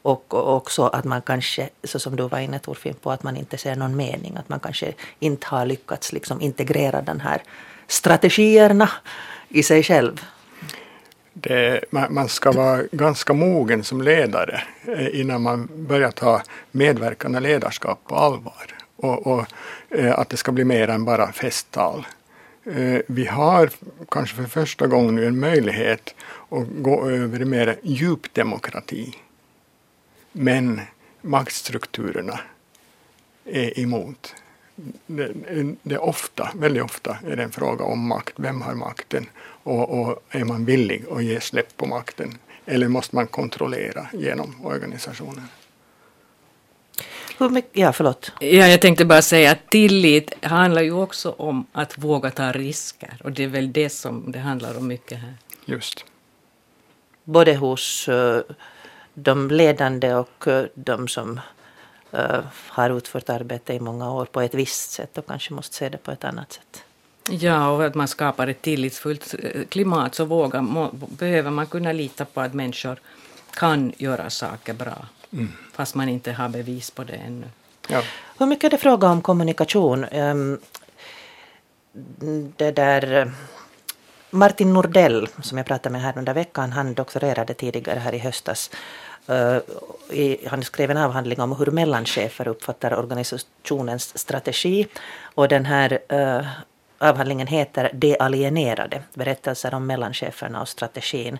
[0.02, 3.36] Och, och också att man kanske, så som du var inne Torfinn på, att man
[3.36, 7.42] inte ser någon mening, att man kanske inte har lyckats liksom integrera den här
[7.86, 8.90] strategierna
[9.48, 10.24] i sig själv
[11.40, 17.34] det, man, man, ska vara ganska mogen som ledare eh, innan man börjar ta medverkan
[17.34, 18.78] och ledarskap på allvar.
[18.96, 19.46] och, och
[19.90, 22.06] eh, att det ska bli mer än bara festtal.
[22.64, 23.70] Eh, vi har
[24.08, 26.14] kanske för första gången nu en möjlighet
[26.48, 29.14] att gå över i mer djup demokrati.
[30.32, 30.80] Men
[31.20, 32.40] maktstrukturerna
[33.44, 34.34] är emot.
[35.06, 35.32] Det,
[35.82, 38.34] det är ofta, väldigt ofta är det en fråga om makt.
[38.36, 39.26] Vem har makten?
[39.62, 42.38] Och, och, är man villig att ge släpp på makten?
[42.66, 45.48] Eller måste man kontrollera genom organisationen?
[47.38, 48.32] Hur mycket, ja, förlåt.
[48.40, 53.20] Ja, jag tänkte bara säga att tillit handlar ju också om att våga ta risker.
[53.24, 55.34] Och det är väl det som det handlar om mycket här.
[55.64, 56.04] Just.
[57.24, 58.40] Både hos uh,
[59.14, 61.40] de ledande och uh, de som
[62.68, 65.98] har utfört arbete i många år på ett visst sätt och kanske måste se det
[65.98, 66.84] på ett annat sätt.
[67.30, 69.34] Ja, och att man skapar ett tillitsfullt
[69.68, 72.98] klimat så vågar, må, behöver man kunna lita på att människor
[73.50, 75.06] kan göra saker bra.
[75.32, 75.52] Mm.
[75.72, 77.46] Fast man inte har bevis på det ännu.
[77.88, 78.02] Ja.
[78.38, 80.04] Hur mycket är det fråga om kommunikation?
[80.04, 80.60] Um,
[82.56, 83.32] det där...
[84.30, 88.70] Martin Nordell, som jag pratade med här under veckan, han doktorerade tidigare här i höstas.
[89.28, 89.58] Eh,
[90.10, 94.86] I, han skrev en avhandling om hur mellanchefer uppfattar organisationens strategi.
[95.34, 96.46] Och den här uh,
[96.98, 101.38] avhandlingen heter De alienerade, berättelser om mellancheferna och strategin.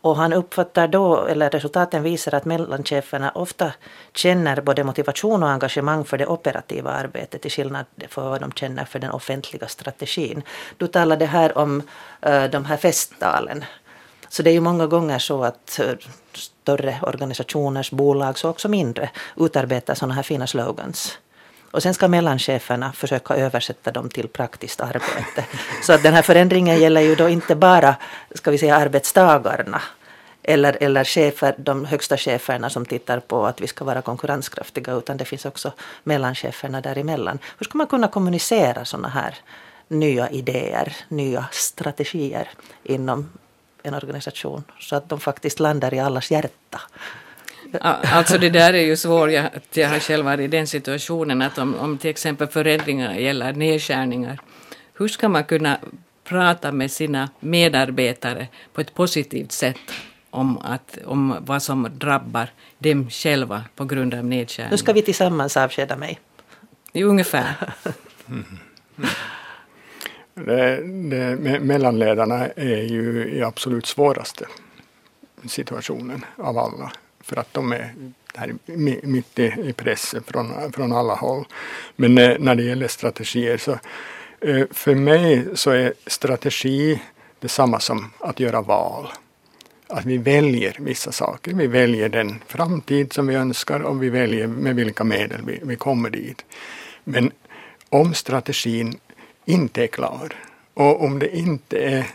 [0.00, 3.72] Och han uppfattar då, eller resultaten visar att mellancheferna ofta
[4.14, 8.84] känner både motivation och engagemang för det operativa arbetet till skillnad från vad de känner
[8.84, 10.42] för den offentliga strategin.
[10.76, 11.82] Du talade här om
[12.26, 13.64] uh, de här festtalen.
[14.28, 15.94] Så det är ju många gånger så att uh,
[16.34, 21.18] större organisationers bolag, så också mindre, utarbetar sådana här fina slogans.
[21.70, 25.44] Och sen ska mellancheferna försöka översätta dem till praktiskt arbete.
[25.82, 27.96] Så att den här förändringen gäller ju då inte bara
[28.34, 29.82] ska vi säga, arbetstagarna
[30.42, 35.16] eller, eller chefer, de högsta cheferna som tittar på att vi ska vara konkurrenskraftiga utan
[35.16, 35.72] det finns också
[36.04, 37.38] mellancheferna däremellan.
[37.58, 39.34] Hur ska man kunna kommunicera sådana här
[39.88, 42.48] nya idéer, nya strategier
[42.84, 43.28] inom
[43.88, 46.80] en organisation så att de faktiskt landar i allas hjärta?
[47.80, 51.58] Alltså det där är ju svårt, jag, jag har själv varit i den situationen att
[51.58, 54.38] om, om till exempel förändringar gäller nedskärningar,
[54.94, 55.78] hur ska man kunna
[56.24, 59.76] prata med sina medarbetare på ett positivt sätt
[60.30, 62.48] om, att, om vad som drabbar
[62.78, 64.70] dem själva på grund av nedskärningar?
[64.70, 66.18] Nu ska vi tillsammans avskeda mig.
[66.94, 67.74] Ungefär.
[68.28, 68.44] Mm.
[70.46, 70.76] Det,
[71.10, 74.46] det, mellanledarna är ju i absolut svåraste
[75.46, 77.94] situationen av alla för att de är
[78.34, 78.54] här
[79.02, 81.44] mitt i, pressen från, från alla håll.
[81.96, 83.72] Men eh, när det gäller strategier så
[84.40, 87.00] eh, för mig så är strategi
[87.40, 89.08] detsamma som att göra val.
[89.88, 91.54] Att vi väljer vissa saker.
[91.54, 95.76] Vi väljer den framtid som vi önskar och vi väljer med vilka medel vi, vi
[95.76, 96.44] kommer dit.
[97.04, 97.30] Men
[97.88, 98.98] om strategin
[99.48, 100.34] inte är klar
[100.74, 102.06] och om det inte är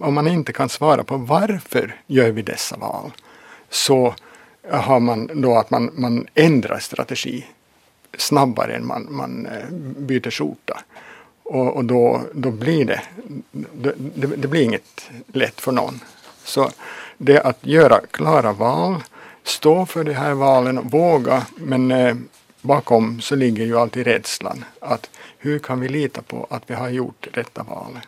[0.00, 3.12] om man inte kan svara på varför gör vi dessa val
[3.70, 4.14] så
[4.70, 7.46] har man då att man, man ändrar strategi
[8.16, 10.80] snabbare än man, man eh, byter skjorta.
[11.42, 13.02] Och, och då, då blir det,
[13.52, 13.94] det,
[14.36, 16.00] det, blir inget lätt för någon.
[16.44, 16.70] Så
[17.18, 18.96] det att göra klara val,
[19.44, 22.16] stå för de här valen och våga, men eh,
[22.68, 24.64] bakom så ligger ju alltid rädslan.
[24.80, 27.98] Att hur kan vi lita på att vi har gjort rätta val?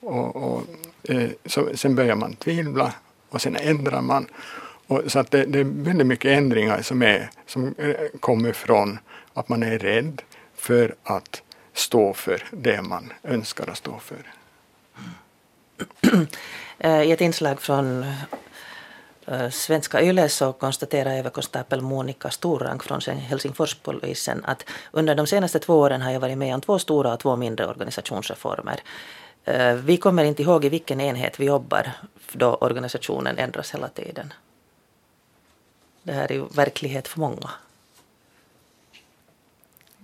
[0.00, 0.62] Och, och
[1.02, 2.94] eh, så, sen börjar man tvivla
[3.28, 4.26] och sen ändrar man.
[4.86, 8.98] Och så att det, det, är väldigt mycket ändringar som, är, som eh, kommer från
[9.34, 10.22] att man är rädd
[10.56, 14.32] för att stå för det man önskar att stå för.
[16.80, 18.06] Eh, I ett inslag från
[19.30, 25.78] Eh, svenska Yle så konstaterar överkonstapel Monica Storrank från Helsingforspolisen att under de senaste två
[25.78, 28.80] åren har jag varit med om två stora och två mindre organisationsreformer.
[29.44, 31.92] Eh, vi kommer inte ihåg i vilken enhet vi jobbar
[32.32, 34.32] då organisationen ändras hela tiden.
[36.02, 37.50] Det här är ju verklighet för många.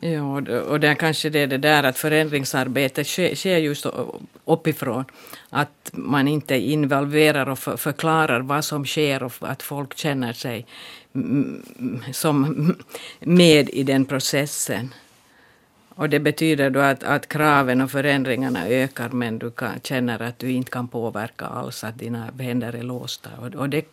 [0.07, 0.23] Ja,
[0.61, 3.87] och det är kanske det, det där att förändringsarbetet sker, sker just
[4.45, 5.05] uppifrån.
[5.51, 10.67] Att man inte involverar och för, förklarar vad som sker och att folk känner sig
[12.13, 12.75] som
[13.21, 14.95] med i den processen.
[15.89, 20.39] Och det betyder då att, att kraven och förändringarna ökar men du kan, känner att
[20.39, 23.31] du inte kan påverka alls, att dina händer är låsta.
[23.41, 23.87] Och, och det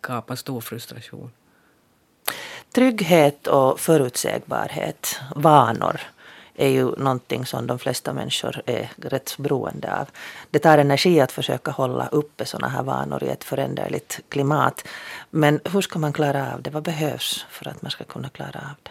[0.00, 1.30] skapar stor frustration.
[2.72, 6.00] Trygghet och förutsägbarhet, vanor,
[6.54, 10.08] är ju någonting som de flesta människor är rätt beroende av.
[10.50, 14.88] Det tar energi att försöka hålla uppe sådana här vanor i ett föränderligt klimat.
[15.30, 16.70] Men hur ska man klara av det?
[16.70, 18.90] Vad behövs för att man ska kunna klara av det?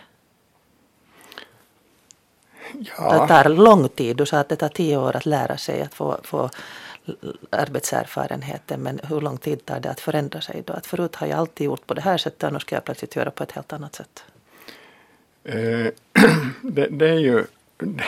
[2.97, 3.21] Ja.
[3.21, 4.17] Det tar lång tid.
[4.17, 6.49] Du sa att det tar tio år att lära sig att få, få
[7.49, 8.81] arbetserfarenheten.
[8.81, 10.73] Men hur lång tid tar det att förändra sig då?
[10.73, 13.15] Att förut har jag alltid gjort på det här sättet och nu ska jag plötsligt
[13.15, 14.23] göra på ett helt annat sätt.
[15.43, 15.87] Eh,
[16.61, 17.45] det, det, är ju,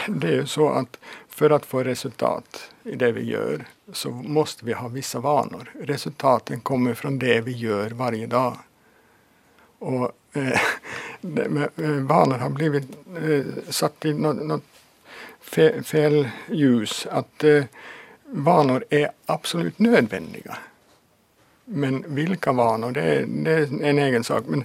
[0.07, 0.97] det är ju så att
[1.29, 5.71] för att få resultat i det vi gör så måste vi ha vissa vanor.
[5.81, 8.57] Resultaten kommer från det vi gör varje dag.
[9.79, 10.59] Och eh,
[11.21, 12.83] med, eh, vanor har blivit
[13.23, 14.63] eh, satt i något, något
[15.41, 17.07] fel, fel, ljus.
[17.11, 17.63] Att eh,
[18.33, 20.57] vanor är absolut nödvändiga.
[21.65, 24.43] Men vilka vanor, det är, det är en egen sak.
[24.47, 24.63] Men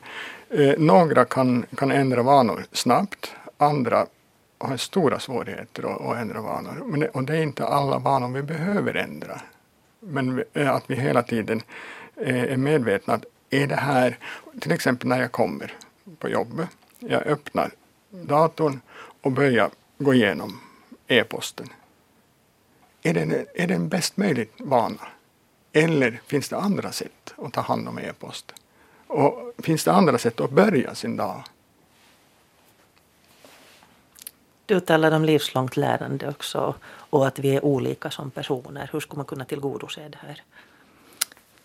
[0.50, 4.06] eh, några kan, kan ändra vanor snabbt, andra
[4.58, 6.82] har stora svårigheter att, att ändra vanor.
[6.86, 9.40] Men det, och det är inte alla vanor vi behöver ändra.
[10.00, 11.62] Men eh, att vi hela tiden
[12.16, 14.18] eh, är medvetna att är det här,
[14.60, 15.72] till exempel när jag kommer
[16.18, 17.70] på jobbet, jag öppnar
[18.10, 18.80] datorn
[19.20, 20.60] och börjar gå igenom
[21.06, 21.68] e-posten.
[23.02, 25.08] Är det, är den en bäst möjligt vana?
[25.72, 28.52] Eller finns det andra sätt att ta hand om e-post?
[29.06, 31.42] Och finns det andra sätt att börja sin dag?
[34.66, 38.90] Du talar om livslångt lärande också och att vi är olika som personer.
[38.92, 40.42] Hur skulle man kunna tillgodose det här?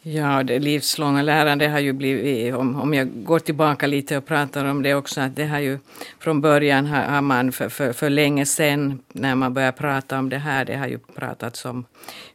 [0.06, 4.66] Ja, det livslånga lärandet har ju blivit, om, om jag går tillbaka lite och pratar
[4.66, 5.80] om det också, att det har ju
[6.20, 10.30] från början har, har man för, för, för länge sedan, när man började prata om
[10.30, 11.86] det här, det har ju pratats om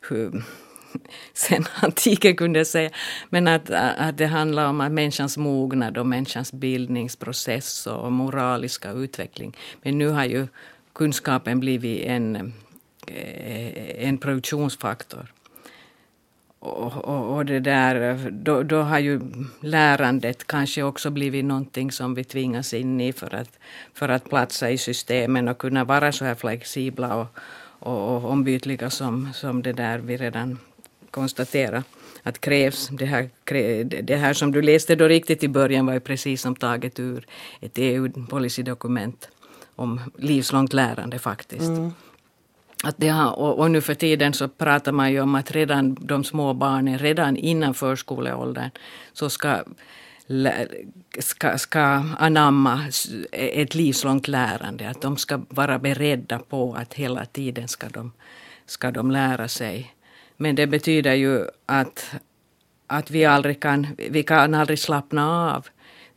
[0.09, 0.45] hur
[1.35, 2.91] sen antiken kunde jag säga.
[3.29, 9.57] Men att, att det handlar om att människans mognad och människans bildningsprocess och moraliska utveckling.
[9.83, 10.47] Men nu har ju
[10.93, 12.53] kunskapen blivit en,
[13.07, 15.27] eh, en produktionsfaktor.
[16.69, 19.21] Och, och, och, det där, då, då har ju
[19.61, 23.59] lärandet kanske också blivit någonting som vi tvingas in i för att,
[23.95, 27.27] för att platsa i systemen och kunna vara så här flexibla och,
[27.81, 30.59] och, och ombytliga som, som det där vi redan
[31.11, 31.83] konstaterar
[32.23, 32.89] att krävs.
[32.89, 33.29] Det här,
[34.03, 37.27] det här som du läste då riktigt i början var ju precis som taget ur
[37.61, 39.29] ett EU-policydokument
[39.77, 41.69] om livslångt lärande faktiskt.
[41.69, 41.93] Mm.
[42.85, 45.97] Att det har, och, och, nu för tiden så pratar man ju om att redan
[46.01, 48.71] de små barnen, redan innan förskoleåldern,
[49.13, 49.63] så ska,
[51.19, 51.81] ska, ska
[52.19, 52.85] anamma
[53.33, 54.89] ett livslångt lärande.
[54.91, 58.13] Att de ska vara beredda på att hela tiden ska de,
[58.67, 59.95] ska de lära sig.
[60.37, 62.15] Men det betyder ju att,
[62.87, 65.67] att vi, aldrig kan, vi kan aldrig slappna av.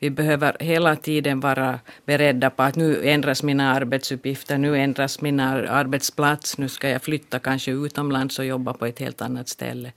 [0.04, 5.40] Vi behöver hela tiden vara beredda på att nu ändras mina arbetsuppgifter, nu ändras min
[5.40, 9.92] arbetsplats, nu ska jag flytta kanske utomlands och jobba på ett helt annat ställe.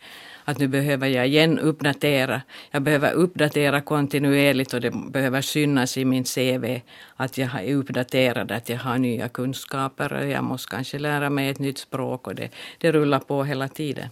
[0.44, 2.42] Att nu behöver jag igen uppdatera.
[2.70, 6.80] Jag behöver uppdatera kontinuerligt och det behöver synas i min CV
[7.16, 10.12] att jag är uppdaterad, att jag har nya kunskaper.
[10.12, 13.68] och Jag måste kanske lära mig ett nytt språk och det, det rullar på hela
[13.68, 14.08] tiden.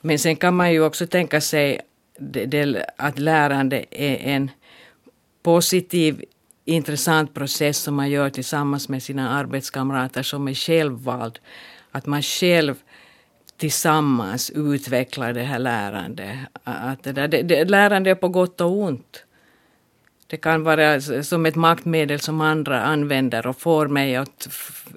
[0.00, 1.80] Men sen kan man ju också tänka sig
[2.18, 4.50] det, det, att lärande är en
[5.42, 6.24] positiv
[6.64, 11.38] intressant process som man gör tillsammans med sina arbetskamrater som är självvald.
[11.90, 12.74] Att man själv
[13.56, 16.38] tillsammans utvecklar det här lärandet.
[16.64, 19.24] Att det, där, det, det, lärande är på gott och ont.
[20.26, 24.48] Det kan vara som ett maktmedel som andra använder och får mig att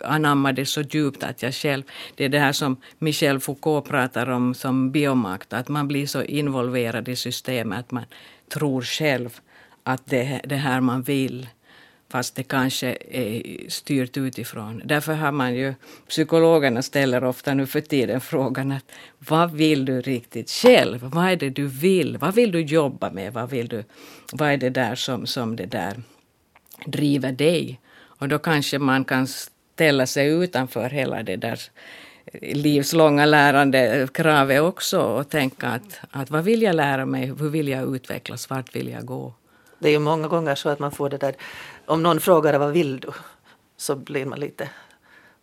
[0.04, 1.84] anamma det så djupt att jag själv...
[2.16, 6.24] Det är det här som Michel Foucault pratar om som biomakt, att man blir så
[6.24, 8.06] involverad i systemet att man
[8.50, 9.40] tror själv
[9.84, 11.48] att det är det här man vill
[12.14, 14.82] fast det kanske är styrt utifrån.
[14.86, 15.74] Därför har man ju,
[16.08, 18.86] psykologerna ställer ofta nu för tiden frågan att
[19.20, 21.04] vad vill du riktigt själv?
[21.04, 22.18] Vad är det du vill?
[22.18, 23.34] Vad vill du jobba med?
[23.34, 23.84] Vad, vill du,
[24.32, 26.02] vad är det där som, som det där
[26.86, 27.80] driver dig?
[28.20, 31.60] Och då kanske man kan ställa sig utanför hela det där
[32.42, 37.26] livslånga lärandekravet också och tänka att, att vad vill jag lära mig?
[37.26, 38.50] Hur vill jag utvecklas?
[38.50, 39.34] Vart vill jag gå?
[39.84, 41.36] Det är ju många gånger så att man får det där,
[41.86, 43.12] om någon frågar vad vill du?
[43.78, 44.70] Så blir man lite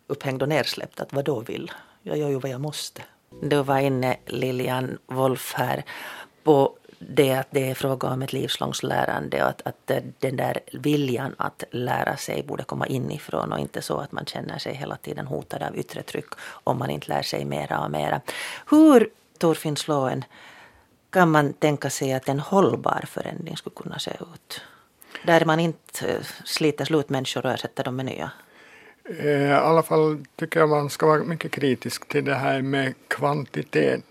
[0.07, 0.99] upphängd och nersläppt.
[0.99, 1.71] Att vad då vill?
[2.03, 3.01] Jag gör ju vad jag måste.
[3.41, 5.83] Du var inne, Lilian Wolf, här
[6.43, 10.59] på det att det är fråga om ett livslångt lärande och att, att den där
[10.71, 14.95] viljan att lära sig borde komma inifrån och inte så att man känner sig hela
[14.95, 16.29] tiden hotad av yttre tryck
[16.63, 18.21] om man inte lär sig mera och mera.
[18.69, 20.23] Hur, Torfinn Slåen,
[21.11, 24.61] kan man tänka sig att en hållbar förändring skulle kunna se ut?
[25.25, 28.31] Där man inte eh, sliter slut människor och ersätter dem med nya?
[29.05, 32.93] Eh, I alla fall tycker jag man ska vara mycket kritisk till det här med
[33.07, 34.03] kvantitet.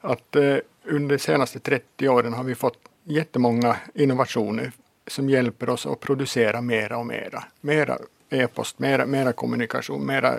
[0.00, 4.72] Att eh, under de senaste 30 åren har vi fått jättemånga innovationer
[5.06, 7.44] som hjälper oss att producera mera och mera.
[7.60, 7.98] Mera
[8.30, 10.38] e-post, mera, mera kommunikation, mera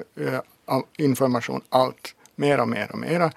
[0.98, 2.16] information, allt.
[2.36, 3.32] Mera, mera, mera.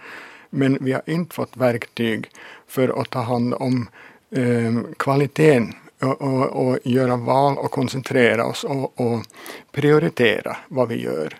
[0.55, 2.31] Men vi har inte fått verktyg
[2.67, 3.89] för att ta hand om
[4.31, 9.25] eh, kvaliteten och, och, och, göra val och koncentrera oss och, och
[9.73, 11.37] prioritera vad vi gör.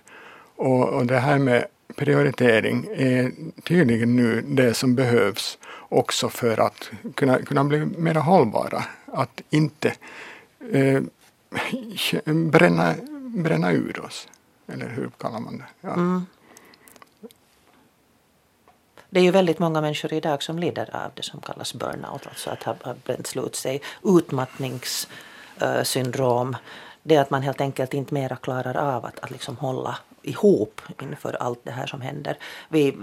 [0.57, 5.59] Och, och, det här med prioritering är tydligen nu det som behövs
[5.89, 8.85] också för att kunna, kunna bli mer hållbara.
[9.07, 9.95] Att inte
[10.73, 11.03] eh,
[12.35, 12.95] bränna,
[13.37, 14.29] bränna ur oss.
[14.67, 15.65] Eller hur kallar man det?
[15.81, 15.93] Ja.
[15.93, 16.27] Mm.
[19.15, 22.51] Det är ju väldigt många människor idag som lider av det som kallas burnout, alltså
[22.51, 23.83] att ha, bränt slut sig.
[24.05, 26.61] Utmattningssyndrom, eh,
[27.03, 30.81] det är att man helt enkelt inte mera klarar av att, att liksom hålla ihop
[31.03, 32.37] inför allt det här som händer.
[32.69, 32.97] Vi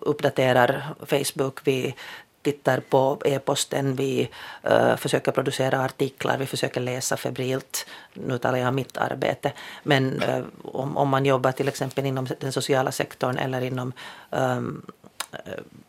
[0.00, 1.94] uppdaterar Facebook, vi
[2.42, 4.30] tittar på e-posten, vi
[4.70, 7.86] uh, försöker producera artiklar, vi försöker läsa febrilt.
[8.14, 9.52] Nu talar jag om mitt arbete.
[9.82, 13.92] Men uh, om, om man jobbar till exempel inom den sociala sektorn eller inom
[14.30, 14.86] um,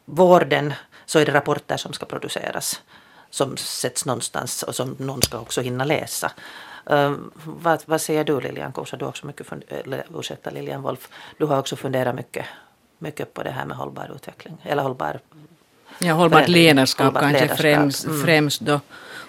[0.06, 0.74] vården
[1.06, 2.82] så är det rapporter som ska produceras
[3.30, 6.32] som sätts någonstans och som någon ska också hinna läsa.
[6.86, 8.98] Um, vad, vad säger du Lilian Kosa?
[8.98, 12.46] Du har också mycket eller, ursäkta Lilian Wolf, du har också funderat mycket,
[12.98, 15.20] mycket på det här med hållbar utveckling eller hållbar
[16.00, 17.62] Ja, hållbart ledarskap hållbart kanske ledarskap.
[17.62, 18.22] Främst, mm.
[18.24, 18.80] främst då.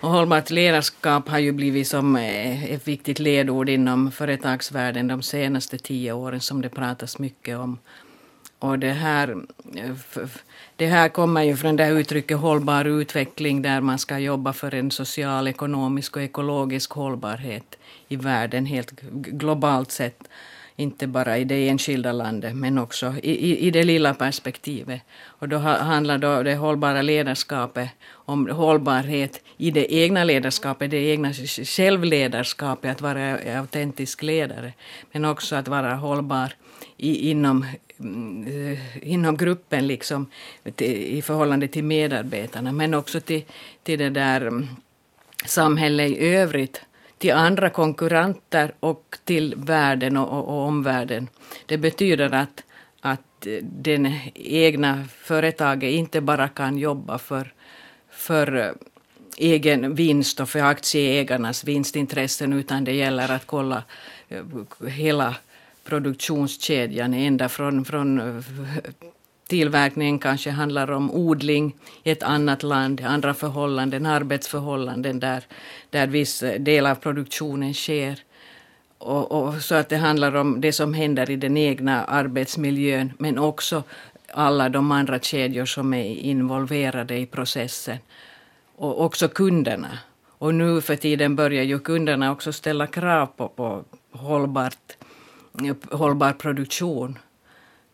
[0.00, 6.12] Och hållbart ledarskap har ju blivit som ett viktigt ledord inom företagsvärlden de senaste tio
[6.12, 7.78] åren som det pratas mycket om.
[8.62, 9.36] Och det här,
[10.76, 14.74] det här kommer ju från det här uttrycket hållbar utveckling där man ska jobba för
[14.74, 20.28] en social, ekonomisk och ekologisk hållbarhet i världen helt globalt sett.
[20.76, 25.00] Inte bara i det enskilda landet men också i, i, i det lilla perspektivet.
[25.24, 31.32] Och då handlar då det hållbara ledarskapet om hållbarhet i det egna ledarskapet, det egna
[31.32, 34.72] självledarskapet, att vara autentisk ledare.
[35.12, 36.52] Men också att vara hållbar
[37.02, 37.66] i, inom
[38.46, 40.26] eh, inom gruppen liksom,
[40.78, 43.44] i förhållande till medarbetarna men också till,
[43.82, 44.68] till det där mm,
[45.44, 46.80] samhället i övrigt
[47.18, 51.28] till andra konkurrenter och till världen och, och, och omvärlden.
[51.66, 52.64] Det betyder att,
[53.00, 57.52] att den egna företaget inte bara kan jobba för,
[58.10, 58.72] för eh,
[59.38, 63.82] egen vinst och för aktieägarnas vinstintressen utan det gäller att kolla
[64.28, 65.34] eh, hela
[65.84, 68.44] produktionskedjan ända från, från eh,
[69.48, 75.44] tillverkningen kanske handlar om odling i ett annat land, andra förhållanden, arbetsförhållanden där,
[75.90, 78.18] där viss eh, del av produktionen sker.
[78.98, 83.38] Och, och, så att det handlar om det som händer i den egna arbetsmiljön men
[83.38, 83.82] också
[84.32, 87.98] alla de andra kedjor som är involverade i processen.
[88.76, 89.98] Och också kunderna.
[90.38, 94.96] Och nu för tiden börjar ju kunderna också ställa krav på, på hållbart
[95.90, 97.18] hållbar produktion.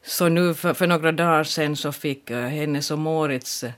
[0.03, 3.71] Så nu för, för några dagar sedan så fick uh, Hennes och Moritz uh,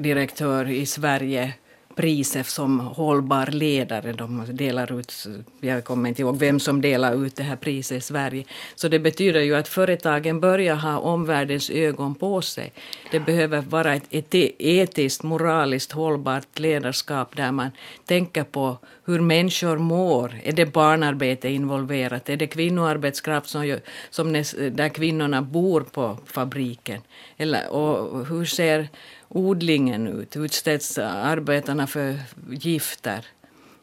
[0.00, 1.54] direktör i Sverige
[1.98, 4.12] priset som hållbar ledare.
[4.12, 5.26] De delar ut,
[5.60, 8.44] jag kommer inte ihåg vem som delar ut det här priset i Sverige.
[8.74, 12.72] Så det betyder ju att företagen börjar ha omvärldens ögon på sig.
[13.10, 17.70] Det behöver vara ett etiskt, moraliskt hållbart ledarskap där man
[18.04, 20.34] tänker på hur människor mår.
[20.44, 22.28] Är det barnarbete involverat?
[22.28, 23.78] Är det kvinnoarbetskraft som,
[24.10, 27.00] som där kvinnorna bor på fabriken?
[27.36, 28.88] Eller, och hur ser
[29.28, 30.36] odlingen ut?
[30.36, 32.20] Utsätts arbetarna för
[32.50, 33.26] gifter?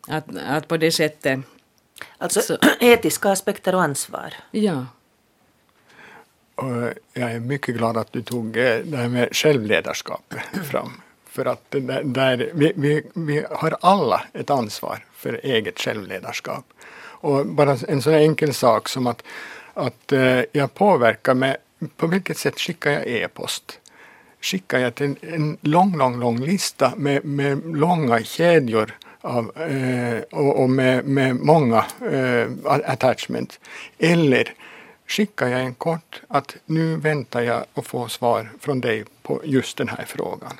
[0.08, 1.40] Att, att på det sättet...
[2.18, 4.34] Alltså så, etiska aspekter och ansvar.
[4.52, 4.86] Ja.
[6.56, 10.34] Och jag är mycket glad att du tog eh, det här med självledarskap
[10.72, 11.02] fram.
[11.26, 16.66] För att där, där vi, vi, vi har alla ett ansvar för eget självledarskap.
[17.26, 19.24] Och bara en så enkel sak som att,
[19.74, 21.58] att eh, jag påverkar med
[21.98, 23.80] på vilket sätt skickar jag e-post?
[24.46, 30.62] Skickade jag en, en lång, lång, lång lista med, med långa kedjor av, eh, och,
[30.62, 33.60] och, med, med många eh, attachment.
[34.00, 34.54] Eller
[35.08, 39.78] skickar jag en kort att nu väntar jag att få svar från dig på just
[39.78, 40.54] den här frågan.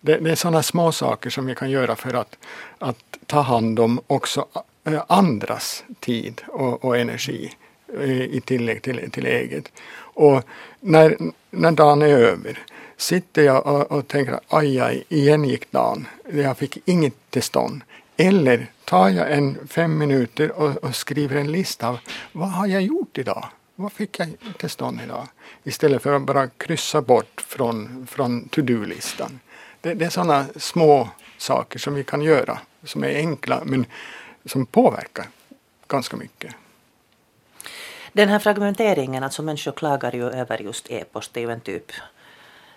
[0.00, 2.38] Det, det är sådana små saker som vi kan göra för att,
[2.78, 4.46] att ta hand om också
[4.84, 7.52] eh, andras tid och, och energi
[8.00, 9.72] eh, i tillägg till, till eget.
[9.98, 10.42] Och
[10.80, 11.16] när,
[11.50, 12.58] när dagen är över
[12.96, 16.08] sitter jag och, och tänker aj, aj, igen gick dagen.
[16.32, 17.82] Jag fick inget till stånd.
[18.16, 21.98] Eller tar jag en fem minuter och, och, skriver en lista av
[22.32, 23.48] vad har jag gjort idag?
[23.74, 24.28] Vad fick jag
[24.58, 25.28] till stånd idag?
[25.64, 29.40] Istället för att bara kryssa bort från, från to-do-listan.
[29.80, 33.86] Det, det är sådana små saker som vi kan göra som är enkla men
[34.44, 35.26] som påverkar
[35.88, 36.54] ganska mycket.
[38.12, 41.92] Den här fragmenteringen, alltså människor klagar ju över just e-post, det är ju en typ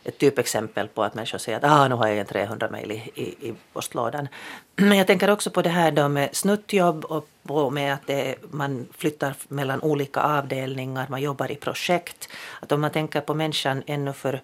[0.04, 3.12] ett typexempel på att människor säger att ah, nu har jag en 300 mejl i,
[3.16, 4.28] i, i, postlådan.
[4.76, 8.36] Men jag tänker också på det här då med snuttjobb och på med att det,
[8.52, 12.30] man flyttar mellan olika avdelningar, man jobbar i projekt.
[12.60, 14.41] Att om man tänker på människan ännu för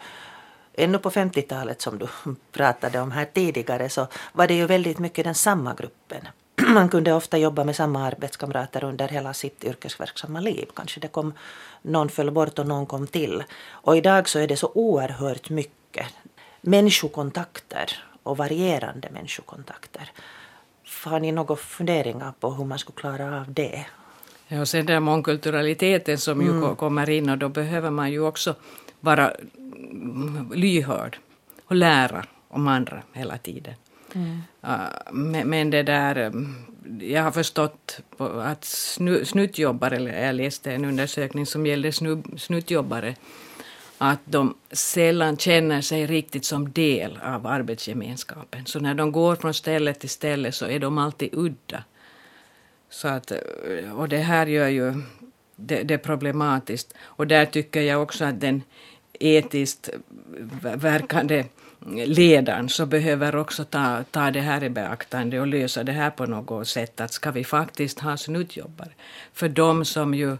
[0.77, 2.07] Ännu på 50-talet som du
[2.51, 6.27] pratade om här tidigare så var det ju väldigt mycket den samma gruppen.
[6.67, 10.65] Man kunde ofta jobba med samma arbetskamrater under hela sitt yrkesverksamma liv.
[10.75, 11.33] Kanske det kom,
[11.81, 13.43] någon föll bort och någon kom till.
[13.69, 16.05] Och idag så är det så oerhört mycket
[16.61, 20.11] människokontakter och varierande människokontakter.
[21.03, 23.85] Har ni några funderingar på hur man skulle klara av det?
[24.47, 26.63] Ja, och sen den mångkulturaliteten som mm.
[26.63, 28.55] ju kommer in och då behöver man ju också
[28.99, 29.33] vara
[30.53, 31.17] lyhörd
[31.65, 33.73] och lära om andra hela tiden.
[34.15, 34.41] Mm.
[34.63, 36.55] Uh, men, det där, ähm,
[36.99, 43.15] jag har förstått att snu, snuttjobbare, eller jag läste en undersökning som gällde snu, snuttjobbare,
[43.97, 48.65] att de sällan känner sig riktigt som del av arbetsgemenskapen.
[48.65, 51.83] Så när de går från ställe till ställe så är de alltid udda.
[52.89, 54.93] Så att, äh, och det här gör ju
[55.55, 56.93] det, det problematiskt.
[57.01, 58.63] Och där tycker jag också att den
[59.19, 59.89] etiskt
[60.61, 61.45] verkande
[61.93, 66.25] ledaren så behöver också ta, ta det här i beaktande och lösa det här på
[66.25, 67.01] något sätt.
[67.01, 68.91] Att ska vi faktiskt ha snuttjobbare?
[69.33, 70.37] För de som ju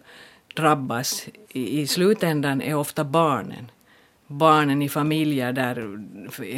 [0.56, 3.72] drabbas i, i slutändan är ofta barnen.
[4.28, 6.00] Barnen i familjer där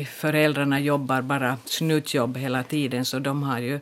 [0.06, 3.80] föräldrarna jobbar bara snuttjobb hela tiden så de har ju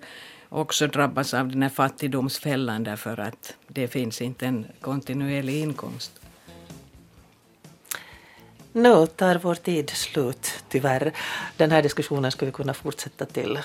[0.49, 6.24] också drabbats av den här fattigdomsfällan därför att det finns inte en kontinuerlig inkomst.
[8.75, 11.11] Nu tar vår tid slut, tyvärr.
[11.57, 13.59] Den här diskussionen skulle vi kunna fortsätta till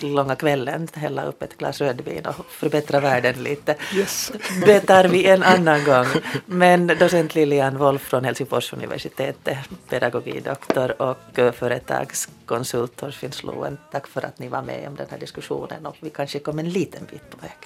[0.00, 3.76] långa kvällen, hälla upp ett glas rödvin och förbättra världen lite.
[3.94, 4.32] Yes.
[4.66, 6.06] Det tar vi en annan gång.
[6.46, 9.48] Men docent Lilian Wolf från Helsingfors universitet,
[9.88, 15.86] pedagogidoktor och företagskonsult Torfinn Sloen, tack för att ni var med om den här diskussionen
[15.86, 17.58] och vi kanske kom en liten bit på väg.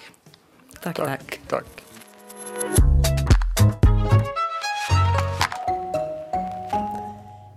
[0.83, 1.41] Tack, tack.
[1.49, 2.96] tack.